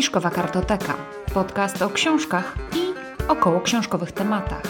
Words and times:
Fiszkowa 0.00 0.30
Kartoteka. 0.30 0.96
Podcast 1.34 1.82
o 1.82 1.90
książkach 1.90 2.56
i 2.76 2.94
około 3.28 3.60
książkowych 3.60 4.12
tematach. 4.12 4.62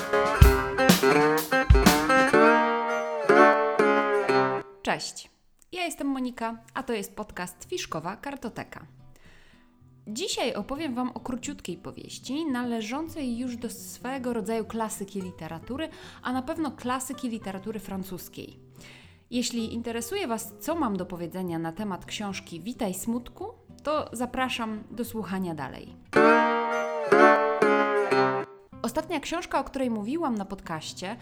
Cześć. 4.83 5.31
Ja 5.73 5.85
jestem 5.85 6.07
Monika, 6.07 6.59
a 6.75 6.83
to 6.83 6.93
jest 6.93 7.17
podcast 7.17 7.65
Fiszkowa 7.65 8.17
Kartoteka. 8.17 8.87
Dzisiaj 10.07 10.55
opowiem 10.55 10.95
Wam 10.95 11.11
o 11.11 11.21
króciutkiej 11.21 11.77
powieści, 11.77 12.47
należącej 12.47 13.39
już 13.39 13.57
do 13.57 13.71
swego 13.71 14.33
rodzaju 14.33 14.65
klasyki 14.65 15.21
literatury, 15.21 15.89
a 16.23 16.33
na 16.33 16.43
pewno 16.43 16.71
klasyki 16.71 17.29
literatury 17.29 17.81
francuskiej. 17.81 18.59
Jeśli 19.31 19.75
interesuje 19.75 20.27
Was, 20.27 20.55
co 20.61 20.75
mam 20.75 20.97
do 20.97 21.07
powiedzenia 21.07 21.59
na 21.59 21.73
temat 21.73 22.05
książki 22.05 22.61
Witaj 22.61 22.95
Smutku, 22.95 23.60
to 23.83 24.11
zapraszam 24.13 24.83
do 24.91 25.05
słuchania 25.05 25.55
dalej. 25.55 25.97
Ostatnia 28.83 29.21
książka, 29.21 29.61
o 29.61 29.65
której 29.65 29.91
mówiłam 29.91 30.35
na 30.35 30.45
podcaście, 30.45 31.17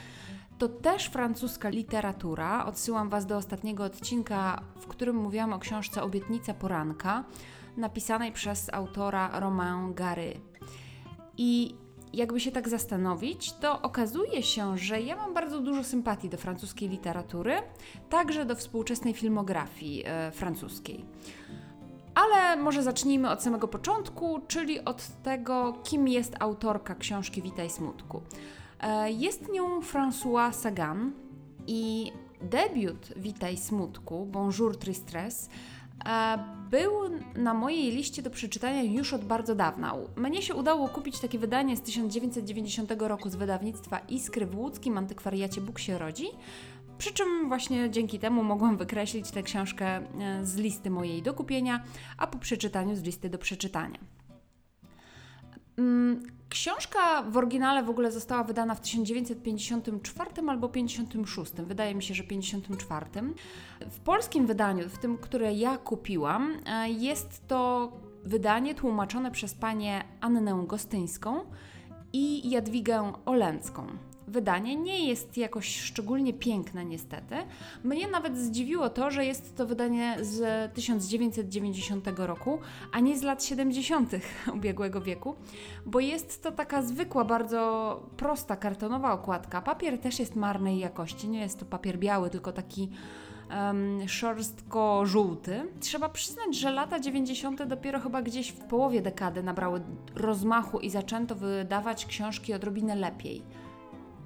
to 0.58 0.68
też 0.68 1.06
francuska 1.06 1.68
literatura. 1.68 2.66
Odsyłam 2.66 3.08
Was 3.08 3.26
do 3.26 3.36
ostatniego 3.36 3.84
odcinka, 3.84 4.62
w 4.80 4.86
którym 4.86 5.16
mówiłam 5.16 5.52
o 5.52 5.58
książce 5.58 6.02
Obietnica 6.02 6.54
Poranka, 6.54 7.24
napisanej 7.76 8.32
przez 8.32 8.70
autora 8.72 9.40
Romain 9.40 9.94
Gary. 9.94 10.40
I 11.36 11.74
jakby 12.12 12.40
się 12.40 12.52
tak 12.52 12.68
zastanowić, 12.68 13.52
to 13.52 13.82
okazuje 13.82 14.42
się, 14.42 14.78
że 14.78 15.00
ja 15.00 15.16
mam 15.16 15.34
bardzo 15.34 15.60
dużo 15.60 15.84
sympatii 15.84 16.28
do 16.28 16.36
francuskiej 16.36 16.88
literatury, 16.88 17.54
także 18.08 18.44
do 18.44 18.54
współczesnej 18.54 19.14
filmografii 19.14 20.04
e, 20.06 20.30
francuskiej. 20.32 21.04
Ale 22.18 22.56
może 22.56 22.82
zacznijmy 22.82 23.30
od 23.30 23.42
samego 23.42 23.68
początku, 23.68 24.40
czyli 24.48 24.84
od 24.84 25.22
tego, 25.22 25.78
kim 25.84 26.08
jest 26.08 26.34
autorka 26.40 26.94
książki 26.94 27.42
Witaj 27.42 27.70
Smutku. 27.70 28.22
E, 28.80 29.12
jest 29.12 29.52
nią 29.52 29.80
François 29.80 30.52
Sagan 30.52 31.12
i 31.66 32.12
debiut 32.42 33.12
Witaj 33.16 33.56
Smutku, 33.56 34.26
Bonjour 34.26 34.78
Tristres, 34.78 35.48
e, 36.04 36.38
był 36.70 36.92
na 37.36 37.54
mojej 37.54 37.92
liście 37.92 38.22
do 38.22 38.30
przeczytania 38.30 38.82
już 38.82 39.12
od 39.12 39.24
bardzo 39.24 39.54
dawna. 39.54 39.94
Mnie 40.16 40.42
się 40.42 40.54
udało 40.54 40.88
kupić 40.88 41.20
takie 41.20 41.38
wydanie 41.38 41.76
z 41.76 41.82
1990 41.82 43.08
roku 43.08 43.30
z 43.30 43.36
wydawnictwa 43.36 43.98
Iskry 43.98 44.46
w 44.46 44.58
łódzkim 44.58 44.98
antykwariacie 44.98 45.60
Bóg 45.60 45.78
się 45.78 45.98
rodzi. 45.98 46.26
Przy 46.98 47.12
czym 47.12 47.48
właśnie 47.48 47.90
dzięki 47.90 48.18
temu 48.18 48.44
mogłam 48.44 48.76
wykreślić 48.76 49.30
tę 49.30 49.42
książkę 49.42 49.86
e, 49.86 50.00
z 50.46 50.56
listy 50.56 50.90
mojej 50.90 51.22
do 51.22 51.34
kupienia, 51.34 51.84
a 52.16 52.26
po 52.26 52.38
przeczytaniu 52.38 52.96
z 52.96 53.02
listy 53.02 53.30
do 53.30 53.38
przeczytania. 53.38 53.98
Mm, 55.78 56.22
książka 56.48 57.22
w 57.22 57.36
oryginale 57.36 57.82
w 57.82 57.90
ogóle 57.90 58.12
została 58.12 58.44
wydana 58.44 58.74
w 58.74 58.80
1954 58.80 60.30
albo 60.48 60.68
56. 60.68 61.52
Wydaje 61.52 61.94
mi 61.94 62.02
się, 62.02 62.14
że 62.14 62.22
54. 62.22 63.06
W 63.90 64.00
polskim 64.00 64.46
wydaniu, 64.46 64.88
w 64.88 64.98
tym, 64.98 65.18
które 65.18 65.52
ja 65.52 65.78
kupiłam, 65.78 66.56
e, 66.66 66.90
jest 66.90 67.48
to 67.48 67.92
wydanie 68.24 68.74
tłumaczone 68.74 69.30
przez 69.30 69.54
panię 69.54 70.04
Annę 70.20 70.64
Gostyńską 70.66 71.40
i 72.12 72.50
Jadwigę 72.50 73.12
Olęcką 73.24 73.86
wydanie 74.28 74.76
nie 74.76 75.08
jest 75.08 75.36
jakoś 75.36 75.80
szczególnie 75.80 76.32
piękne, 76.32 76.84
niestety. 76.84 77.34
Mnie 77.84 78.08
nawet 78.08 78.38
zdziwiło 78.38 78.90
to, 78.90 79.10
że 79.10 79.24
jest 79.24 79.56
to 79.56 79.66
wydanie 79.66 80.16
z 80.20 80.72
1990 80.74 82.08
roku, 82.16 82.58
a 82.92 83.00
nie 83.00 83.18
z 83.18 83.22
lat 83.22 83.44
70. 83.44 84.12
ubiegłego 84.56 85.00
wieku, 85.00 85.34
bo 85.86 86.00
jest 86.00 86.42
to 86.42 86.52
taka 86.52 86.82
zwykła, 86.82 87.24
bardzo 87.24 88.02
prosta 88.16 88.56
kartonowa 88.56 89.12
okładka. 89.12 89.62
Papier 89.62 89.98
też 89.98 90.18
jest 90.18 90.36
marnej 90.36 90.78
jakości, 90.78 91.28
nie 91.28 91.40
jest 91.40 91.58
to 91.58 91.64
papier 91.64 91.98
biały, 91.98 92.30
tylko 92.30 92.52
taki 92.52 92.90
um, 93.50 94.08
szorstko-żółty. 94.08 95.68
Trzeba 95.80 96.08
przyznać, 96.08 96.56
że 96.56 96.70
lata 96.70 97.00
90. 97.00 97.62
dopiero 97.62 98.00
chyba 98.00 98.22
gdzieś 98.22 98.48
w 98.48 98.60
połowie 98.60 99.02
dekady 99.02 99.42
nabrały 99.42 99.80
rozmachu 100.14 100.80
i 100.80 100.90
zaczęto 100.90 101.34
wydawać 101.34 102.06
książki 102.06 102.54
odrobinę 102.54 102.96
lepiej. 102.96 103.42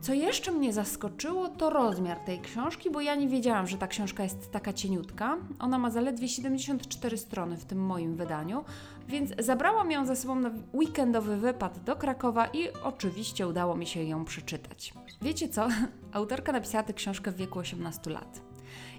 Co 0.02 0.14
jeszcze 0.14 0.52
mnie 0.52 0.72
zaskoczyło, 0.72 1.48
to 1.48 1.70
rozmiar 1.70 2.20
tej 2.20 2.40
książki, 2.40 2.90
bo 2.90 3.00
ja 3.00 3.14
nie 3.14 3.28
wiedziałam, 3.28 3.66
że 3.66 3.78
ta 3.78 3.86
książka 3.86 4.22
jest 4.22 4.50
taka 4.50 4.72
cieniutka. 4.72 5.36
Ona 5.58 5.78
ma 5.78 5.90
zaledwie 5.90 6.28
74 6.28 7.18
strony 7.18 7.56
w 7.56 7.64
tym 7.64 7.78
moim 7.78 8.16
wydaniu, 8.16 8.64
więc 9.08 9.32
zabrałam 9.38 9.90
ją 9.90 10.06
ze 10.06 10.16
sobą 10.16 10.34
na 10.34 10.50
weekendowy 10.74 11.36
wypad 11.36 11.84
do 11.84 11.96
Krakowa 11.96 12.46
i 12.46 12.68
oczywiście 12.84 13.46
udało 13.46 13.76
mi 13.76 13.86
się 13.86 14.04
ją 14.04 14.24
przeczytać. 14.24 14.94
Wiecie 15.22 15.48
co? 15.48 15.68
Autorka 16.12 16.52
napisała 16.52 16.84
tę 16.84 16.92
książkę 16.92 17.32
w 17.32 17.36
wieku 17.36 17.58
18 17.58 18.10
lat 18.10 18.51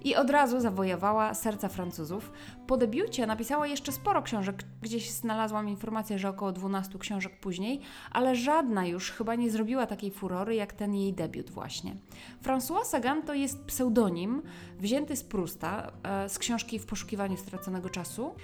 i 0.03 0.15
od 0.15 0.29
razu 0.29 0.59
zawojowała 0.59 1.33
serca 1.33 1.69
Francuzów. 1.69 2.31
Po 2.67 2.77
debiucie 2.77 3.27
napisała 3.27 3.67
jeszcze 3.67 3.91
sporo 3.91 4.21
książek, 4.21 4.63
gdzieś 4.81 5.11
znalazłam 5.11 5.69
informację, 5.69 6.19
że 6.19 6.29
około 6.29 6.51
12 6.51 6.99
książek 6.99 7.39
później, 7.39 7.81
ale 8.11 8.35
żadna 8.35 8.85
już 8.85 9.11
chyba 9.11 9.35
nie 9.35 9.51
zrobiła 9.51 9.85
takiej 9.85 10.11
furory 10.11 10.55
jak 10.55 10.73
ten 10.73 10.95
jej 10.95 11.13
debiut 11.13 11.49
właśnie. 11.49 11.95
François 12.43 12.83
Sagan 12.85 13.21
to 13.21 13.33
jest 13.33 13.65
pseudonim 13.65 14.41
wzięty 14.79 15.15
z 15.15 15.23
Prusta, 15.23 15.91
e, 16.03 16.29
z 16.29 16.39
książki 16.39 16.79
W 16.79 16.85
poszukiwaniu 16.85 17.37
straconego 17.37 17.89
czasu. 17.89 18.35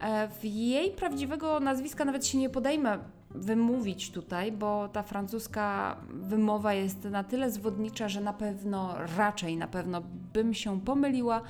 E, 0.00 0.28
w 0.28 0.44
jej 0.44 0.90
prawdziwego 0.90 1.60
nazwiska 1.60 2.04
nawet 2.04 2.26
się 2.26 2.38
nie 2.38 2.50
podejmę 2.50 2.98
wymówić 3.34 4.10
tutaj, 4.10 4.52
bo 4.52 4.88
ta 4.88 5.02
francuska 5.02 5.96
wymowa 6.10 6.74
jest 6.74 7.04
na 7.04 7.24
tyle 7.24 7.50
zwodnicza, 7.50 8.08
że 8.08 8.20
na 8.20 8.32
pewno, 8.32 8.94
raczej 9.16 9.56
na 9.56 9.66
pewno 9.66 10.02
bym 10.32 10.54
się 10.54 10.80
pomyliła 10.80 11.40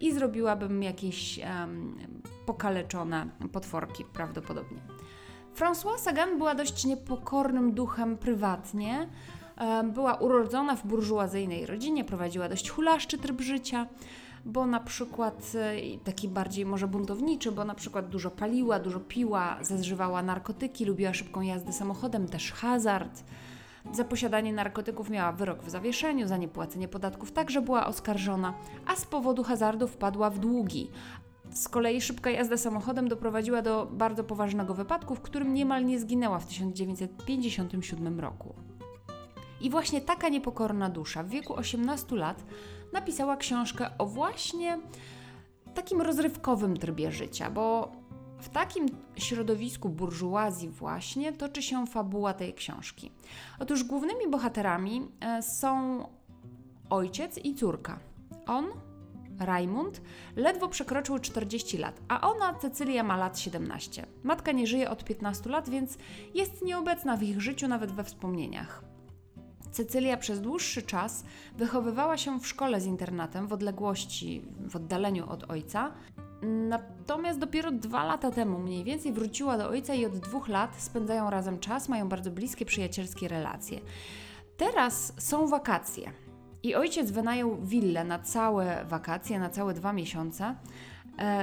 i 0.00 0.12
zrobiłabym 0.12 0.82
jakieś 0.82 1.38
um, 1.38 1.96
pokaleczone 2.46 3.26
potworki 3.52 4.04
prawdopodobnie. 4.12 4.78
François 5.56 5.98
Sagan 5.98 6.38
była 6.38 6.54
dość 6.54 6.84
niepokornym 6.84 7.72
duchem 7.72 8.18
prywatnie. 8.18 9.08
Była 9.92 10.14
urodzona 10.14 10.76
w 10.76 10.86
burżuazyjnej 10.86 11.66
rodzinie, 11.66 12.04
prowadziła 12.04 12.48
dość 12.48 12.70
hulaszczy 12.70 13.18
tryb 13.18 13.40
życia 13.40 13.86
bo 14.44 14.66
na 14.66 14.80
przykład 14.80 15.52
e, 15.54 15.98
taki 16.04 16.28
bardziej 16.28 16.66
może 16.66 16.88
buntowniczy, 16.88 17.52
bo 17.52 17.64
na 17.64 17.74
przykład 17.74 18.08
dużo 18.08 18.30
paliła, 18.30 18.78
dużo 18.78 19.00
piła, 19.00 19.58
zażywała 19.60 20.22
narkotyki, 20.22 20.84
lubiła 20.84 21.14
szybką 21.14 21.40
jazdę 21.40 21.72
samochodem, 21.72 22.28
też 22.28 22.52
hazard. 22.52 23.24
Za 23.92 24.04
posiadanie 24.04 24.52
narkotyków 24.52 25.10
miała 25.10 25.32
wyrok 25.32 25.62
w 25.62 25.70
zawieszeniu, 25.70 26.28
za 26.28 26.36
niepłacenie 26.36 26.88
podatków 26.88 27.32
także 27.32 27.62
była 27.62 27.86
oskarżona, 27.86 28.54
a 28.86 28.96
z 28.96 29.04
powodu 29.04 29.42
hazardu 29.42 29.88
wpadła 29.88 30.30
w 30.30 30.38
długi. 30.38 30.90
Z 31.52 31.68
kolei 31.68 32.00
szybka 32.00 32.30
jazda 32.30 32.56
samochodem 32.56 33.08
doprowadziła 33.08 33.62
do 33.62 33.86
bardzo 33.92 34.24
poważnego 34.24 34.74
wypadku, 34.74 35.14
w 35.14 35.20
którym 35.20 35.54
niemal 35.54 35.84
nie 35.84 35.98
zginęła 35.98 36.38
w 36.38 36.46
1957 36.46 38.20
roku. 38.20 38.54
I 39.60 39.70
właśnie 39.70 40.00
taka 40.00 40.28
niepokorna 40.28 40.90
dusza 40.90 41.22
w 41.22 41.28
wieku 41.28 41.54
18 41.54 42.16
lat 42.16 42.44
napisała 42.92 43.36
książkę 43.36 43.90
o 43.98 44.06
właśnie 44.06 44.78
takim 45.74 46.00
rozrywkowym 46.00 46.76
trybie 46.76 47.12
życia, 47.12 47.50
bo 47.50 47.92
w 48.38 48.48
takim 48.48 48.86
środowisku 49.16 49.88
burżuazji 49.88 50.68
właśnie 50.68 51.32
toczy 51.32 51.62
się 51.62 51.86
fabuła 51.86 52.34
tej 52.34 52.54
książki. 52.54 53.10
Otóż 53.58 53.84
głównymi 53.84 54.30
bohaterami 54.30 55.08
e, 55.20 55.42
są 55.42 56.04
ojciec 56.90 57.38
i 57.38 57.54
córka. 57.54 57.98
On, 58.46 58.66
Raimund, 59.38 60.00
ledwo 60.36 60.68
przekroczył 60.68 61.18
40 61.18 61.78
lat, 61.78 62.00
a 62.08 62.30
ona, 62.30 62.54
Cecylia, 62.54 63.02
ma 63.02 63.16
lat 63.16 63.38
17. 63.38 64.06
Matka 64.22 64.52
nie 64.52 64.66
żyje 64.66 64.90
od 64.90 65.04
15 65.04 65.50
lat, 65.50 65.68
więc 65.68 65.98
jest 66.34 66.62
nieobecna 66.62 67.16
w 67.16 67.22
ich 67.22 67.40
życiu, 67.40 67.68
nawet 67.68 67.92
we 67.92 68.04
wspomnieniach. 68.04 68.84
Cecylia 69.70 70.16
przez 70.16 70.40
dłuższy 70.40 70.82
czas 70.82 71.24
wychowywała 71.56 72.16
się 72.16 72.40
w 72.40 72.46
szkole 72.46 72.80
z 72.80 72.86
internatem 72.86 73.46
w 73.46 73.52
odległości, 73.52 74.42
w 74.68 74.76
oddaleniu 74.76 75.30
od 75.30 75.50
ojca. 75.50 75.92
Natomiast 76.42 77.38
dopiero 77.38 77.70
dwa 77.70 78.04
lata 78.04 78.30
temu 78.30 78.58
mniej 78.58 78.84
więcej 78.84 79.12
wróciła 79.12 79.58
do 79.58 79.68
ojca 79.68 79.94
i 79.94 80.06
od 80.06 80.18
dwóch 80.18 80.48
lat 80.48 80.82
spędzają 80.82 81.30
razem 81.30 81.58
czas, 81.58 81.88
mają 81.88 82.08
bardzo 82.08 82.30
bliskie, 82.30 82.64
przyjacielskie 82.64 83.28
relacje. 83.28 83.80
Teraz 84.56 85.12
są 85.18 85.46
wakacje 85.46 86.12
i 86.62 86.74
ojciec 86.74 87.10
wynajął 87.10 87.56
willę 87.62 88.04
na 88.04 88.18
całe 88.18 88.84
wakacje, 88.84 89.38
na 89.38 89.50
całe 89.50 89.74
dwa 89.74 89.92
miesiące 89.92 90.54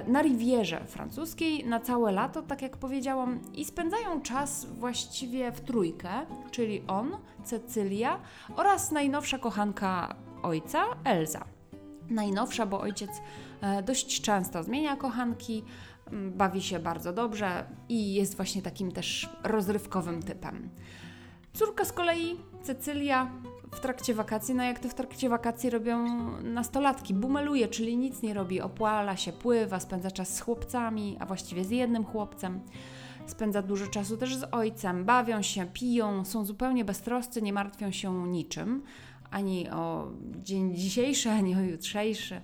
na 0.08 0.22
Rivierze 0.22 0.86
francuskiej 0.86 1.66
na 1.66 1.80
całe 1.80 2.12
lato, 2.12 2.42
tak 2.42 2.62
jak 2.62 2.78
powiedziałam, 2.78 3.40
i 3.54 3.66
spędzają 3.66 4.22
czas 4.22 4.66
właściwie 4.66 5.52
w 5.52 5.62
trójkę, 5.62 6.10
czyli 6.52 6.84
on, 6.88 7.18
Cecylia 7.44 8.20
oraz 8.56 8.92
najnowsza 8.92 9.38
kochanka 9.38 10.16
ojca, 10.44 10.84
Elza. 11.04 11.46
Najnowsza, 12.10 12.66
bo 12.66 12.80
ojciec 12.80 13.10
e, 13.62 13.84
dość 13.84 14.22
często 14.22 14.64
zmienia 14.64 14.96
kochanki, 14.96 15.64
bawi 16.12 16.62
się 16.62 16.80
bardzo 16.80 17.14
dobrze 17.14 17.66
i 17.90 18.14
jest 18.14 18.36
właśnie 18.36 18.62
takim 18.62 18.92
też 18.92 19.30
rozrywkowym 19.44 20.24
typem. 20.24 20.70
Córka 21.54 21.86
z 21.86 21.94
kolei, 21.94 22.36
Cecylia, 22.64 23.32
w 23.72 23.80
trakcie 23.80 24.14
wakacji, 24.14 24.56
no 24.56 24.64
jak 24.64 24.80
to 24.80 24.90
w 24.90 24.94
trakcie 24.94 25.30
wakacji 25.30 25.70
robią 25.70 26.06
nastolatki, 26.42 27.14
bumeluje, 27.14 27.68
czyli 27.68 27.98
nic 27.98 28.22
nie 28.22 28.34
robi, 28.34 28.62
opłala 28.62 29.18
się, 29.18 29.32
pływa, 29.34 29.80
spędza 29.80 30.12
czas 30.12 30.36
z 30.36 30.42
chłopcami, 30.42 31.18
a 31.20 31.26
właściwie 31.26 31.66
z 31.66 31.70
jednym 31.70 32.06
chłopcem. 32.06 32.60
Spędza 33.28 33.62
dużo 33.62 33.88
czasu 33.88 34.18
też 34.18 34.36
z 34.36 34.44
ojcem, 34.52 35.06
bawią 35.06 35.42
się, 35.42 35.66
piją, 35.74 36.26
są 36.26 36.46
zupełnie 36.46 36.86
beztroscy, 36.86 37.42
nie 37.42 37.54
martwią 37.54 37.92
się 37.92 38.28
niczym, 38.28 38.84
ani 39.32 39.70
o 39.70 40.12
dzień 40.38 40.76
dzisiejszy, 40.76 41.30
ani 41.30 41.56
o 41.56 41.60
jutrzejszy. 41.60 42.42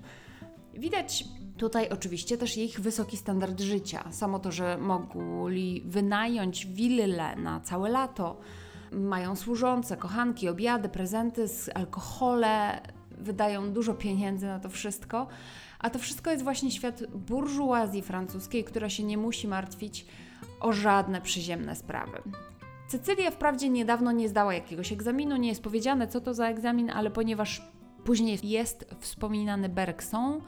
Widać 0.73 1.25
tutaj 1.57 1.89
oczywiście 1.89 2.37
też 2.37 2.57
ich 2.57 2.79
wysoki 2.79 3.17
standard 3.17 3.61
życia. 3.61 4.11
Samo 4.11 4.39
to, 4.39 4.51
że 4.51 4.77
mogli 4.77 5.81
wynająć 5.85 6.65
willę 6.65 7.35
na 7.35 7.59
całe 7.59 7.89
lato, 7.89 8.39
mają 8.93 9.35
służące, 9.35 9.97
kochanki, 9.97 10.49
obiady, 10.49 10.89
prezenty, 10.89 11.45
alkohole, 11.75 12.81
wydają 13.11 13.73
dużo 13.73 13.93
pieniędzy 13.93 14.45
na 14.45 14.59
to 14.59 14.69
wszystko. 14.69 15.27
A 15.79 15.89
to 15.89 15.99
wszystko 15.99 16.31
jest 16.31 16.43
właśnie 16.43 16.71
świat 16.71 17.03
burżuazji 17.07 18.01
francuskiej, 18.01 18.63
która 18.63 18.89
się 18.89 19.03
nie 19.03 19.17
musi 19.17 19.47
martwić 19.47 20.05
o 20.59 20.73
żadne 20.73 21.21
przyziemne 21.21 21.75
sprawy. 21.75 22.21
Cecylia 22.87 23.31
wprawdzie 23.31 23.69
niedawno 23.69 24.11
nie 24.11 24.29
zdała 24.29 24.53
jakiegoś 24.53 24.91
egzaminu, 24.91 25.37
nie 25.37 25.49
jest 25.49 25.63
powiedziane 25.63 26.07
co 26.07 26.21
to 26.21 26.33
za 26.33 26.47
egzamin, 26.47 26.89
ale 26.89 27.11
ponieważ 27.11 27.61
później 28.03 28.39
jest 28.43 28.85
wspominany 28.99 29.69
Bergson, 29.69 30.41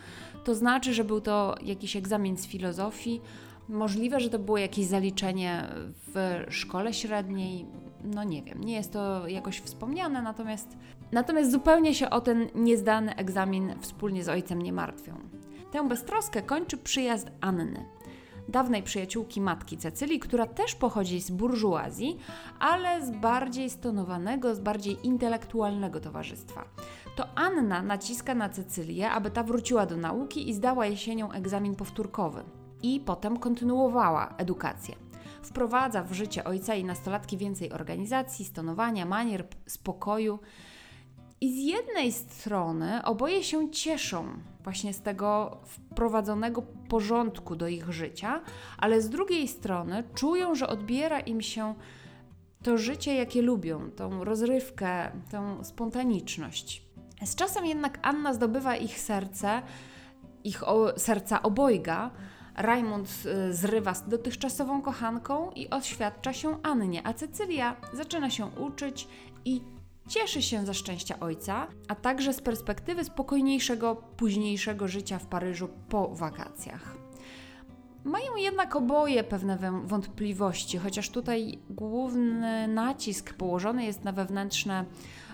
to 0.44 0.56
znaczy, 0.56 0.94
że 0.94 1.04
był 1.04 1.22
to 1.22 1.56
jakiś 1.62 1.96
egzamin 1.96 2.38
z 2.38 2.48
filozofii. 2.48 3.22
Możliwe, 3.70 4.20
że 4.20 4.30
to 4.30 4.40
było 4.40 4.58
jakieś 4.58 4.86
zaliczenie 4.86 5.68
w 6.08 6.44
szkole 6.50 6.94
średniej, 6.94 7.66
no 8.06 8.24
nie 8.24 8.44
wiem, 8.44 8.64
nie 8.64 8.74
jest 8.74 8.94
to 8.94 9.28
jakoś 9.28 9.60
wspomniane, 9.60 10.22
natomiast, 10.22 10.78
natomiast 11.12 11.52
zupełnie 11.52 11.94
się 11.94 12.10
o 12.10 12.22
ten 12.22 12.48
niezdany 12.56 13.16
egzamin 13.16 13.74
wspólnie 13.80 14.24
z 14.24 14.30
ojcem 14.30 14.62
nie 14.62 14.74
martwią. 14.74 15.14
Tę 15.72 15.88
beztroskę 15.88 16.42
kończy 16.42 16.78
przyjazd 16.78 17.32
Anny, 17.42 17.86
dawnej 18.48 18.84
przyjaciółki 18.84 19.42
matki 19.42 19.78
Cecylii, 19.78 20.20
która 20.20 20.48
też 20.48 20.76
pochodzi 20.76 21.22
z 21.22 21.32
burżuazji, 21.32 22.20
ale 22.60 23.06
z 23.06 23.12
bardziej 23.12 23.70
stonowanego, 23.70 24.56
z 24.56 24.60
bardziej 24.60 24.98
intelektualnego 25.04 26.00
towarzystwa. 26.00 26.66
To 27.16 27.28
Anna 27.36 27.82
naciska 27.82 28.36
na 28.36 28.50
Cecylię, 28.50 29.12
aby 29.12 29.32
ta 29.32 29.44
wróciła 29.44 29.86
do 29.86 29.98
nauki 29.98 30.50
i 30.50 30.54
zdała 30.54 30.86
jesienią 30.86 31.32
egzamin 31.32 31.76
powtórkowy. 31.76 32.44
I 32.84 33.00
potem 33.00 33.38
kontynuowała 33.38 34.34
edukację. 34.38 34.96
Wprowadza 35.46 36.04
w 36.04 36.14
życie 36.14 36.44
ojca 36.44 36.76
i 36.76 36.84
nastolatki 36.84 37.38
więcej 37.38 37.72
organizacji, 37.72 38.46
stonowania, 38.46 39.06
manier, 39.06 39.48
spokoju. 39.68 40.40
I 41.42 41.54
z 41.54 41.58
jednej 41.58 42.12
strony 42.12 43.04
oboje 43.04 43.44
się 43.44 43.72
cieszą 43.72 44.28
właśnie 44.64 44.94
z 44.94 45.02
tego 45.02 45.58
wprowadzonego 45.66 46.62
porządku 46.62 47.56
do 47.56 47.68
ich 47.68 47.92
życia, 47.92 48.42
ale 48.78 49.02
z 49.02 49.10
drugiej 49.10 49.48
strony 49.48 50.04
czują, 50.16 50.56
że 50.56 50.68
odbiera 50.68 51.20
im 51.20 51.42
się 51.42 51.76
to 52.64 52.78
życie, 52.78 53.16
jakie 53.16 53.42
lubią, 53.42 53.92
tą 53.92 54.24
rozrywkę, 54.24 55.12
tą 55.32 55.64
spontaniczność. 55.64 56.84
Z 57.26 57.36
czasem 57.36 57.66
jednak 57.66 58.00
Anna 58.02 58.34
zdobywa 58.34 58.76
ich 58.76 59.00
serce, 59.00 59.62
ich 60.44 60.68
o, 60.68 61.00
serca 61.00 61.42
obojga, 61.42 62.12
Raimund 62.56 63.10
y, 63.50 63.54
zrywa 63.54 63.94
z 63.94 64.10
dotychczasową 64.10 64.82
kochanką 64.82 65.52
i 65.52 65.70
oświadcza 65.70 66.34
się 66.34 66.58
Annie, 66.64 67.08
a 67.08 67.14
Cecylia 67.14 67.76
zaczyna 67.94 68.30
się 68.30 68.46
uczyć 68.46 69.08
i 69.46 69.62
cieszy 70.08 70.42
się 70.42 70.66
ze 70.66 70.74
szczęścia 70.74 71.20
ojca, 71.20 71.68
a 71.88 71.96
także 71.96 72.34
z 72.34 72.42
perspektywy 72.42 73.04
spokojniejszego, 73.04 73.96
późniejszego 73.96 74.88
życia 74.88 75.20
w 75.20 75.26
Paryżu 75.26 75.70
po 75.90 76.08
wakacjach. 76.16 77.05
Mają 78.06 78.36
jednak 78.36 78.76
oboje 78.76 79.24
pewne 79.24 79.58
wątpliwości, 79.86 80.78
chociaż 80.78 81.10
tutaj 81.10 81.60
główny 81.70 82.68
nacisk 82.68 83.34
położony 83.34 83.86
jest 83.86 84.04
na 84.04 84.12
wewnętrzne 84.12 84.86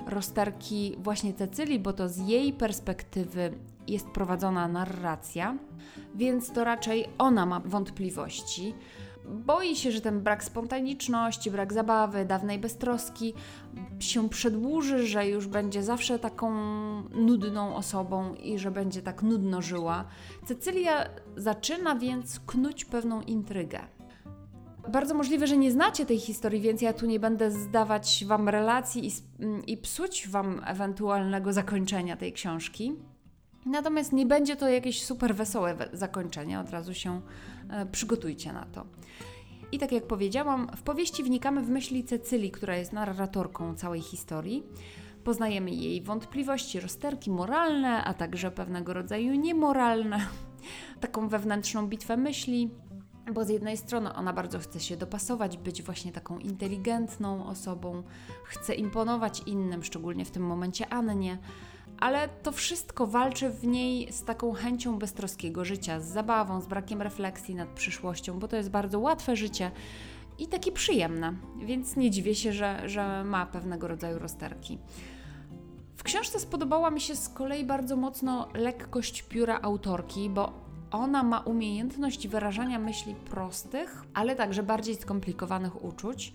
rozterki 0.07 0.95
właśnie 1.00 1.33
Cecylii, 1.33 1.79
bo 1.79 1.94
to 1.94 2.09
z 2.09 2.18
jej 2.18 2.53
perspektywy 2.53 3.53
jest 3.88 4.07
prowadzona 4.07 4.68
narracja, 4.68 5.57
więc 6.15 6.51
to 6.51 6.63
raczej 6.63 7.06
ona 7.18 7.45
ma 7.45 7.59
wątpliwości. 7.59 8.73
Boi 9.25 9.75
się, 9.75 9.91
że 9.91 10.01
ten 10.01 10.21
brak 10.21 10.44
spontaniczności, 10.44 11.51
brak 11.51 11.73
zabawy, 11.73 12.25
dawnej 12.25 12.59
beztroski 12.59 13.33
się 14.00 14.29
przedłuży, 14.29 15.07
że 15.07 15.27
już 15.27 15.47
będzie 15.47 15.83
zawsze 15.83 16.19
taką 16.19 16.51
nudną 17.12 17.75
osobą 17.75 18.35
i 18.35 18.59
że 18.59 18.71
będzie 18.71 19.01
tak 19.01 19.23
nudno 19.23 19.62
żyła. 19.62 20.06
Cecylia 20.45 21.09
zaczyna 21.38 21.95
więc 21.95 22.39
knuć 22.39 22.85
pewną 22.85 23.21
intrygę. 23.21 23.79
Bardzo 24.89 25.13
możliwe, 25.13 25.47
że 25.47 25.57
nie 25.57 25.71
znacie 25.71 26.06
tej 26.06 26.19
historii, 26.19 26.62
więc 26.62 26.81
ja 26.81 26.94
tu 26.94 27.06
nie 27.06 27.19
będę 27.19 27.51
zdawać 27.51 28.23
Wam 28.27 28.50
relacji 28.50 29.07
i, 29.07 29.12
i 29.71 29.77
psuć 29.77 30.27
Wam 30.27 30.62
ewentualnego 30.65 31.53
zakończenia 31.53 32.18
tej 32.18 32.33
książki. 32.33 32.95
Natomiast 33.66 34.13
nie 34.13 34.25
będzie 34.25 34.56
to 34.56 34.69
jakieś 34.69 35.06
super 35.06 35.36
wesołe 35.36 35.75
zakończenie, 35.94 36.60
od 36.60 36.69
razu 36.69 36.94
się 36.94 37.22
e, 37.69 37.86
przygotujcie 37.86 38.54
na 38.54 38.66
to. 38.66 38.86
I 39.72 39.80
tak 39.80 39.92
jak 39.92 40.08
powiedziałam, 40.08 40.68
w 40.75 40.81
powieści 40.81 41.24
wnikamy 41.24 41.62
w 41.62 41.69
myśli 41.69 42.04
Cecylii, 42.04 42.52
która 42.52 42.75
jest 42.75 42.94
narratorką 42.94 43.75
całej 43.75 44.02
historii. 44.02 44.63
Poznajemy 45.24 45.72
jej 45.72 46.02
wątpliwości, 46.02 46.80
rozterki 46.80 47.31
moralne, 47.31 48.04
a 48.04 48.13
także 48.13 48.52
pewnego 48.52 48.94
rodzaju 48.94 49.34
niemoralne, 49.34 50.28
taką 51.02 51.28
wewnętrzną 51.28 51.88
bitwę 51.88 52.18
myśli, 52.18 52.69
bo 53.34 53.46
z 53.46 53.50
jednej 53.50 53.78
strony 53.78 54.14
ona 54.14 54.34
bardzo 54.34 54.60
chce 54.60 54.80
się 54.80 54.98
dopasować, 54.98 55.57
być 55.57 55.84
właśnie 55.84 56.12
taką 56.12 56.40
inteligentną 56.40 57.46
osobą, 57.46 58.04
chce 58.46 58.75
imponować 58.75 59.42
innym, 59.46 59.84
szczególnie 59.84 60.25
w 60.25 60.31
tym 60.31 60.44
momencie 60.44 60.94
Annie, 60.94 61.38
ale 62.01 62.30
to 62.30 62.51
wszystko 62.51 63.07
walczy 63.07 63.50
w 63.50 63.68
niej 63.68 64.13
z 64.13 64.24
taką 64.24 64.53
chęcią 64.53 65.00
beztroskiego 65.00 65.65
życia, 65.65 66.00
z 66.00 66.06
zabawą, 66.06 66.62
z 66.62 66.68
brakiem 66.68 67.01
refleksji 67.01 67.56
nad 67.56 67.69
przyszłością, 67.69 68.40
bo 68.40 68.47
to 68.47 68.56
jest 68.56 68.69
bardzo 68.69 68.99
łatwe 68.99 69.35
życie 69.35 69.71
i 70.40 70.47
takie 70.47 70.71
przyjemne, 70.71 71.33
więc 71.66 71.95
nie 71.95 72.11
dziwię 72.11 72.35
się, 72.35 72.54
że, 72.54 72.90
że 72.90 73.23
ma 73.23 73.45
pewnego 73.45 73.87
rodzaju 73.87 74.19
rozterki. 74.19 74.80
W 75.95 76.04
książce 76.04 76.40
spodobała 76.40 76.92
mi 76.92 77.02
się 77.02 77.16
z 77.16 77.30
kolei 77.30 77.66
bardzo 77.66 77.95
mocno 77.95 78.47
lekkość 78.54 79.21
pióra 79.21 79.59
autorki, 79.61 80.30
bo 80.30 80.54
ona 80.92 81.23
ma 81.23 81.40
umiejętność 81.40 82.28
wyrażania 82.28 82.80
myśli 82.80 83.16
prostych, 83.16 84.04
ale 84.14 84.35
także 84.35 84.64
bardziej 84.64 84.95
skomplikowanych 84.95 85.85
uczuć 85.85 86.33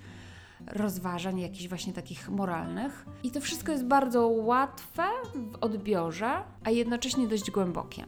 rozważań, 0.66 1.40
jakichś 1.40 1.68
właśnie 1.68 1.92
takich 1.92 2.28
moralnych. 2.28 3.06
I 3.22 3.30
to 3.30 3.40
wszystko 3.40 3.72
jest 3.72 3.84
bardzo 3.84 4.28
łatwe 4.28 5.02
w 5.34 5.56
odbiorze, 5.60 6.30
a 6.64 6.70
jednocześnie 6.70 7.28
dość 7.28 7.50
głębokie. 7.50 8.04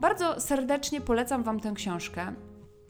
Bardzo 0.00 0.40
serdecznie 0.40 1.00
polecam 1.00 1.42
Wam 1.42 1.60
tę 1.60 1.72
książkę. 1.74 2.34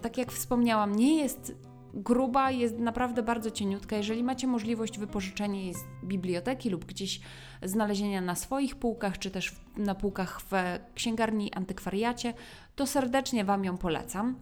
Tak 0.00 0.18
jak 0.18 0.32
wspomniałam, 0.32 0.96
nie 0.96 1.16
jest 1.22 1.54
gruba, 1.94 2.50
jest 2.50 2.78
naprawdę 2.78 3.22
bardzo 3.22 3.50
cieniutka. 3.50 3.96
Jeżeli 3.96 4.22
macie 4.22 4.46
możliwość 4.46 4.98
wypożyczenia 4.98 5.60
jej 5.60 5.74
z 5.74 5.84
biblioteki 6.04 6.70
lub 6.70 6.84
gdzieś 6.84 7.20
znalezienia 7.62 8.20
na 8.20 8.34
swoich 8.34 8.76
półkach, 8.76 9.18
czy 9.18 9.30
też 9.30 9.54
na 9.76 9.94
półkach 9.94 10.40
w 10.40 10.52
księgarni 10.94 11.54
antykwariacie, 11.54 12.34
to 12.76 12.86
serdecznie 12.86 13.44
Wam 13.44 13.64
ją 13.64 13.78
polecam. 13.78 14.36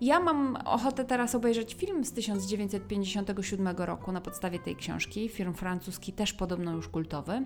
Ja 0.00 0.20
mam 0.20 0.56
ochotę 0.64 1.04
teraz 1.04 1.34
obejrzeć 1.34 1.74
film 1.74 2.04
z 2.04 2.12
1957 2.12 3.68
roku 3.76 4.12
na 4.12 4.20
podstawie 4.20 4.58
tej 4.58 4.76
książki. 4.76 5.28
Film 5.28 5.54
francuski 5.54 6.12
też 6.12 6.32
podobno 6.32 6.72
już 6.72 6.88
kultowy. 6.88 7.44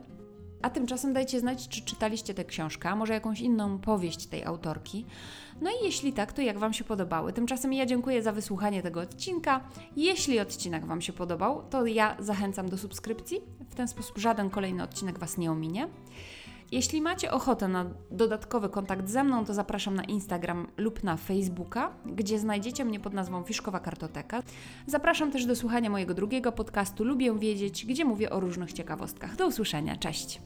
A 0.63 0.71
tymczasem 0.71 1.13
dajcie 1.13 1.41
znać, 1.41 1.69
czy 1.69 1.85
czytaliście 1.85 2.35
tę 2.35 2.45
książkę, 2.45 2.89
a 2.89 2.97
może 2.97 3.13
jakąś 3.15 3.41
inną 3.41 3.79
powieść 3.79 4.27
tej 4.27 4.45
autorki. 4.45 5.07
No 5.61 5.71
i 5.71 5.85
jeśli 5.85 6.13
tak, 6.13 6.33
to 6.33 6.43
jak 6.43 6.59
Wam 6.59 6.73
się 6.73 6.85
podobały? 6.85 7.33
Tymczasem 7.33 7.73
ja 7.73 7.87
dziękuję 7.87 8.23
za 8.23 8.33
wysłuchanie 8.33 8.83
tego 8.83 9.01
odcinka. 9.01 9.61
Jeśli 9.97 10.41
odcinek 10.41 10.87
Wam 10.87 11.01
się 11.01 11.13
podobał, 11.13 11.63
to 11.71 11.87
ja 11.87 12.17
zachęcam 12.19 12.69
do 12.69 12.79
subskrypcji. 12.79 13.41
W 13.71 13.75
ten 13.75 13.89
sposób 13.89 14.19
żaden 14.19 14.51
kolejny 14.51 14.83
odcinek 14.83 15.19
Was 15.19 15.39
nie 15.39 15.51
ominie. 15.51 15.89
Jeśli 16.73 17.03
macie 17.03 17.31
ochotę 17.31 17.69
na 17.69 17.85
dodatkowy 18.11 18.69
kontakt 18.69 19.09
ze 19.09 19.25
mną, 19.25 19.45
to 19.45 19.55
zapraszam 19.55 19.95
na 19.95 20.05
Instagram 20.05 20.69
lub 20.77 21.05
na 21.05 21.17
Facebooka, 21.17 21.93
gdzie 22.07 22.39
znajdziecie 22.39 22.85
mnie 22.85 23.01
pod 23.01 23.15
nazwą 23.15 23.43
Fiszkowa 23.43 23.81
Kartoteka. 23.81 24.43
Zapraszam 24.87 25.31
też 25.31 25.47
do 25.47 25.57
słuchania 25.57 25.91
mojego 25.91 26.15
drugiego 26.15 26.53
podcastu 26.53 27.05
Lubię 27.05 27.39
Wiedzieć, 27.39 27.87
gdzie 27.87 28.05
mówię 28.05 28.31
o 28.31 28.41
różnych 28.41 28.73
ciekawostkach. 28.73 29.37
Do 29.37 29.47
usłyszenia, 29.47 29.97
cześć! 29.97 30.41